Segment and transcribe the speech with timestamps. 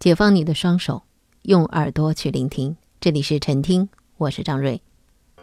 [0.00, 1.02] 解放你的双手，
[1.42, 2.78] 用耳朵去聆听。
[3.00, 4.80] 这里是晨听，我是张瑞。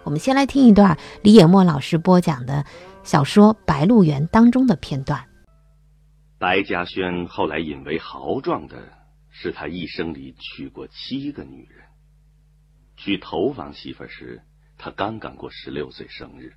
[0.04, 2.66] 我们先来听一段李野墨老师播讲的
[3.04, 5.26] 小说《白鹿原》当中的片段。
[6.40, 8.78] 白嘉轩后来引为豪壮的
[9.30, 11.86] 是他一生里娶过七个女人。
[12.96, 14.42] 娶头房媳妇时，
[14.80, 16.54] 他刚刚过十六岁生日，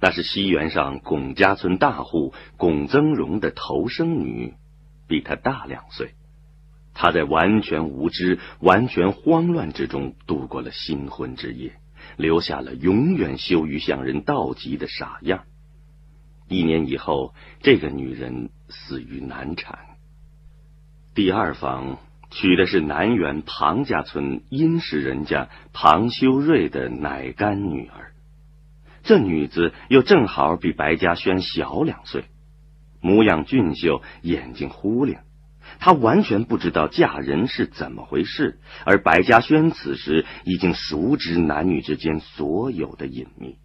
[0.00, 4.56] 那是西园上巩家村大户巩增荣的头生女，
[5.06, 6.16] 比他大两岁。
[6.94, 11.72] 他在完全无知、完全慌乱之中度过了新婚之夜，
[12.16, 15.44] 留下了永远羞于向人道及的傻样。
[16.48, 19.78] 一年以后，这个女人死于难产。
[21.14, 21.98] 第二房
[22.30, 28.12] 娶的是南园庞家村殷实人家庞修瑞的奶干女儿，
[29.02, 32.24] 这女子又正好比白嘉轩小两岁，
[33.00, 35.18] 模样俊秀，眼睛忽灵。
[35.78, 43.56] 她完全不知道嫁人是怎么回事，而白嘉轩此时已经熟知男女之间所有的隐秘。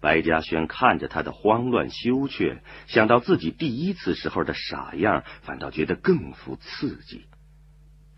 [0.00, 7.26] 白嘉轩看着她的慌乱羞怯，想到自己第一次时候的傻样，反倒觉得更富刺激。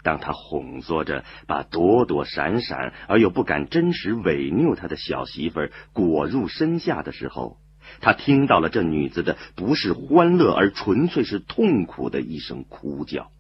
[0.03, 7.59] 当他哄作着把躲躲闪闪而又不敢真实违拗他的小媳妇裹入身下的时候。
[8.01, 13.31] 他听到了这女子的不是欢乐，而纯粹是痛苦的一声哭叫。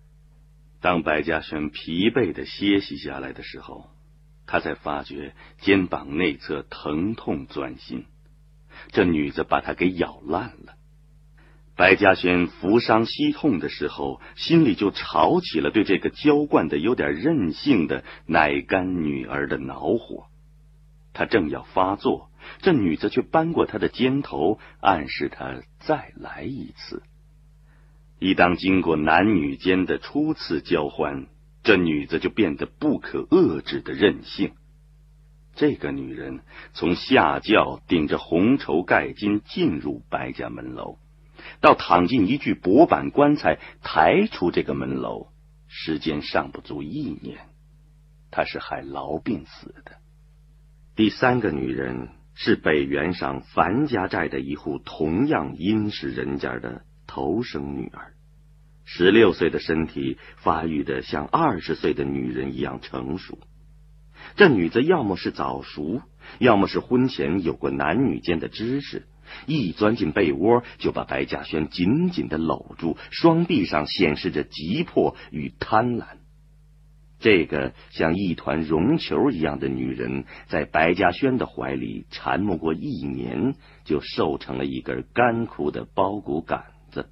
[0.80, 3.90] 当白嘉轩疲惫的歇息下来的时候，
[4.46, 8.06] 他才发觉肩膀内侧疼痛钻心，
[8.90, 10.74] 这女子把他给咬烂了。
[11.76, 20.29] 白嘉轩扶伤息痛的时候，心里就炒起了对这个娇惯的有点任性的奶干女儿的恼火。
[21.12, 22.30] 他正要发作。
[22.62, 27.02] 这女子却扳过他的肩头，暗示他再来一次。
[28.18, 31.26] 一当经过男女间的初次交欢，
[31.62, 34.52] 这女子就变得不可遏制的任性。
[35.54, 36.40] 这个女人
[36.72, 40.98] 从下轿顶着红绸盖巾进入白家门楼，
[41.60, 45.28] 到躺进一具薄板棺材抬出这个门楼，
[45.68, 47.38] 时间尚不足一年。
[48.30, 49.96] 她是害痨病死的。
[50.94, 52.08] 第三个女人。
[52.42, 58.14] 是北原上樊家寨的一户同样殷实人家的头生女儿，
[58.86, 63.38] 十六岁的身体发育的像二十岁的女人一样成熟。
[64.36, 66.00] 这女子要么是早熟，
[66.38, 69.06] 要么是婚前有过男女间的知识，
[69.44, 76.19] 一钻进被窝就把白嘉轩紧紧的搂住，双臂上显示着急迫与贪婪。
[77.20, 83.54] 这个像一团绒球一样的女人，在白嘉轩的怀里缠磨过一年，
[83.84, 87.10] 就瘦成了一根干枯的包谷杆子，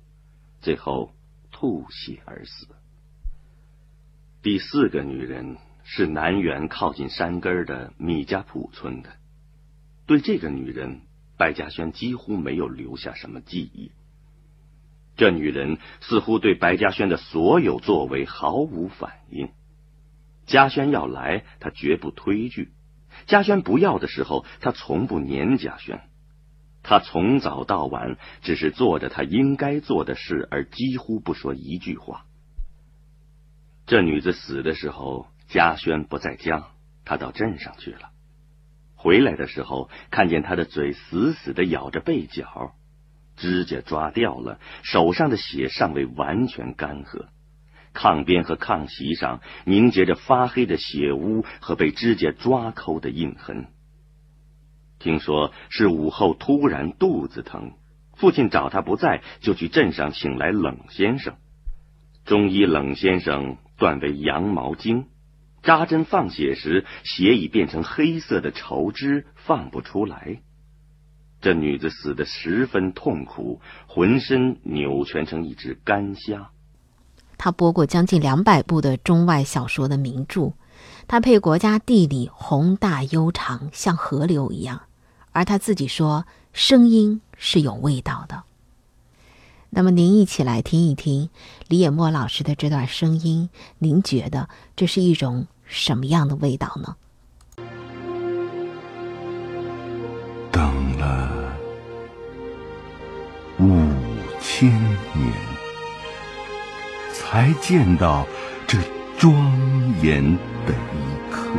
[0.61, 1.13] 最后
[1.53, 2.67] 吐血而死。
[4.41, 9.11] 第四个女人是南园靠近山根的米家铺村的，
[10.07, 11.03] 对这个女人，
[11.37, 13.93] 白嘉轩几乎没有留下什么记忆。
[15.17, 19.51] 这女人似乎对白嘉轩的所有作为毫无反应。
[20.49, 22.71] 嘉轩要来，他绝不推拒；
[23.27, 26.01] 嘉轩不要的时候，他从不撵嘉轩。
[26.83, 32.25] 他从早到晚只是做着他应该做的事，而几乎不说一句话。
[33.87, 36.69] 这女子死的时候，嘉轩不在家，
[37.05, 38.11] 他到镇上去了。
[38.95, 42.73] 回来的时候，看见他的嘴死死的咬着被角，
[43.37, 47.27] 指甲抓掉了，手上的血尚未完全干涸。
[47.95, 53.67] 炕边和炕席上凝结着发黑的血污和被指甲抓抠的印痕。
[54.99, 57.73] 听说是午后突然肚子疼，
[58.17, 61.35] 父亲找他不在，就去镇上请来冷先生。
[62.25, 65.07] 中医冷先生断为羊毛经，
[65.63, 70.41] 扎针放血时，血已变成黑色的稠汁，放不出来。
[71.41, 76.51] 这女子死得十分痛苦，浑身扭蜷成一只干虾。
[77.39, 80.53] 他播过将近两百部的中外小说的名著，
[81.07, 84.83] 他配国家地理宏大悠长，像河流一样，
[85.31, 88.43] 而他自己说声音是有味道的。
[89.71, 91.31] 那么您一起来听一听
[91.69, 93.49] 李野墨老师的这段声音，
[93.79, 96.97] 您觉得这是一种什么样的味道呢？
[100.51, 101.55] 等了
[103.61, 103.69] 五
[104.41, 105.68] 千年。
[107.31, 108.27] 才见到
[108.67, 108.79] 这
[109.19, 109.35] 庄
[110.01, 110.25] 严
[110.67, 110.97] 的一
[111.31, 111.51] 刻，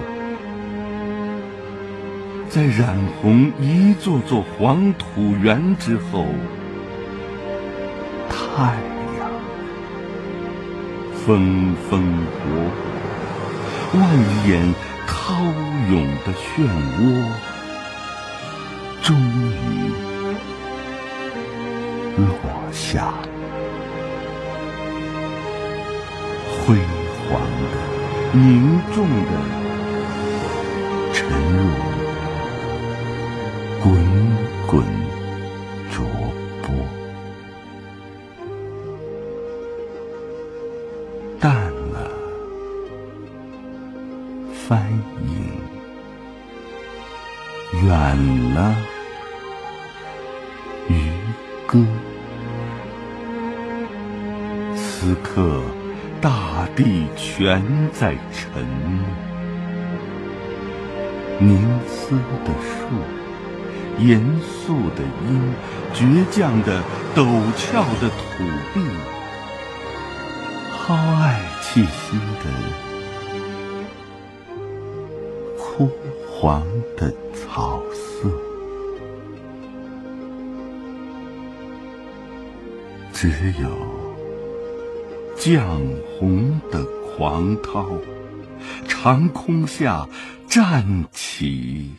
[2.50, 6.26] 在染红一座座黄土原之后，
[8.28, 8.74] 太
[9.20, 9.30] 阳
[11.24, 12.50] 风风火
[13.92, 14.02] 火，万
[14.48, 14.74] 眼
[15.06, 15.36] 涛
[15.92, 16.66] 涌的漩
[16.98, 17.00] 涡，
[19.04, 19.54] 终于
[22.18, 22.28] 落
[22.72, 23.14] 下，
[26.70, 26.76] 辉
[27.28, 27.74] 煌的、
[28.32, 29.32] 凝重的
[31.12, 31.18] 沉
[31.58, 31.60] 入
[33.82, 33.88] 滚
[34.68, 34.86] 滚
[35.90, 36.06] 浊
[36.62, 36.68] 波。
[41.40, 41.56] 淡
[41.92, 41.98] 了，
[44.54, 44.80] 帆
[45.26, 45.28] 影；
[47.84, 47.90] 远
[48.54, 48.76] 了，
[50.88, 50.94] 渔
[51.66, 51.84] 歌。
[54.76, 55.64] 此刻，
[56.22, 57.64] 大地全
[57.94, 59.06] 在沉默。
[61.40, 62.78] 凝思的树，
[63.98, 65.54] 严肃的鹰，
[65.94, 66.84] 倔强的、
[67.16, 67.24] 陡
[67.56, 68.44] 峭的土
[68.74, 68.82] 地。
[70.72, 72.46] 抛爱气息的
[75.58, 75.90] 枯
[76.28, 76.66] 黄
[76.98, 78.30] 的草色，
[83.14, 83.30] 只
[83.62, 83.70] 有
[85.40, 85.58] 绛
[86.20, 87.88] 红的狂涛，
[88.90, 90.06] 长空下
[90.50, 91.94] 站起，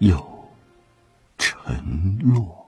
[0.00, 0.18] 又
[1.38, 2.66] 沉落。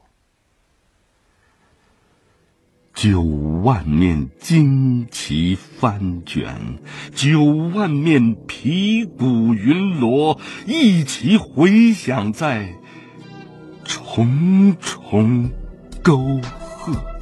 [2.95, 3.21] 九
[3.65, 6.79] 万面旌旗翻卷，
[7.13, 7.45] 九
[7.75, 12.73] 万面皮鼓云锣，一起回响在
[13.85, 15.51] 重重
[16.05, 16.41] 沟
[16.85, 17.18] 壑。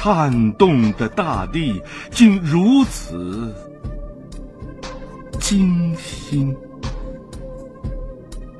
[0.00, 3.52] 颤动的大地，竟如此
[5.40, 6.56] 惊心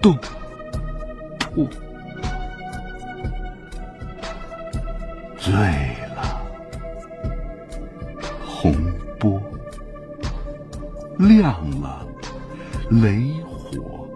[0.03, 0.19] 动
[1.39, 1.65] 魄。
[5.39, 5.55] 醉
[6.17, 6.43] 了，
[8.45, 8.75] 洪
[9.21, 9.41] 波
[11.19, 12.05] 亮了，
[12.91, 14.09] 雷火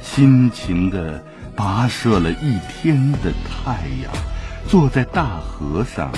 [0.00, 1.22] 辛勤的
[1.54, 4.10] 跋涉了一天的太阳，
[4.66, 6.10] 坐在大河上，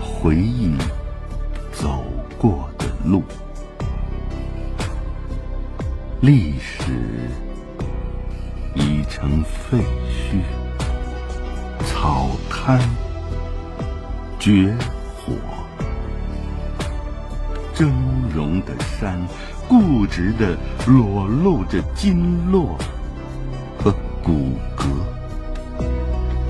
[0.00, 0.76] 回忆
[1.72, 2.04] 走
[2.38, 3.22] 过的路，
[6.20, 7.30] 历史
[8.74, 10.40] 已成废墟。
[11.84, 12.78] 草滩，
[14.38, 14.74] 绝
[15.16, 15.32] 火，
[17.74, 17.92] 峥
[18.34, 19.18] 嵘的山，
[19.68, 20.56] 固执的
[20.86, 22.78] 裸露着筋络
[23.78, 23.92] 和
[24.22, 24.84] 骨骼。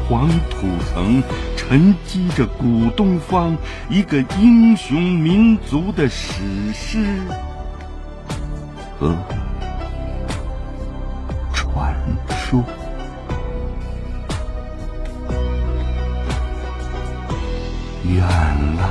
[0.08, 1.22] 黄土层
[1.56, 3.56] 沉积着古东方
[3.88, 7.18] 一个英雄民族的史诗
[8.98, 9.16] 和
[11.52, 11.94] 传
[12.28, 12.62] 说。
[18.06, 18.22] 远
[18.76, 18.82] 了，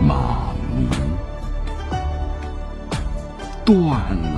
[0.00, 0.90] 马鸣；
[3.64, 3.80] 断
[4.34, 4.35] 了，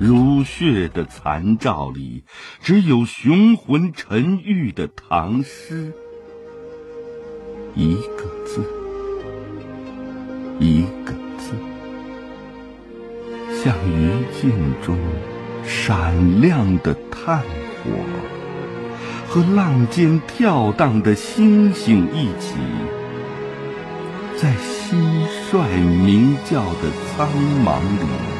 [0.00, 2.24] 如血的残照里，
[2.62, 5.92] 只有雄浑沉郁的唐诗，
[7.74, 8.64] 一个字，
[10.58, 11.52] 一个字，
[13.62, 14.50] 像余烬
[14.84, 14.98] 中。
[15.62, 17.90] 闪亮的炭火
[19.28, 22.54] 和浪尖跳荡的星星一起，
[24.36, 24.96] 在蟋
[25.48, 25.68] 蟀
[26.02, 27.28] 鸣叫的苍
[27.62, 28.39] 茫里